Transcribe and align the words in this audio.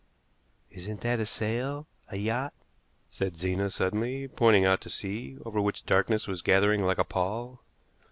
"Isn't 0.71 1.01
that 1.01 1.19
a 1.19 1.27
sail 1.27 1.85
a 2.09 2.17
yacht?" 2.17 2.53
said 3.11 3.37
Zena 3.37 3.69
suddenly, 3.69 4.27
pointing 4.27 4.65
out 4.65 4.81
to 4.81 4.89
sea, 4.89 5.37
over 5.45 5.61
which 5.61 5.85
darkness 5.85 6.27
was 6.27 6.41
gathering 6.41 6.83
like 6.83 6.97
a 6.97 7.03
pall. 7.03 7.61